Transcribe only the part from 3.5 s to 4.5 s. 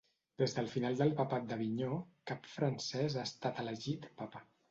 elegit papa.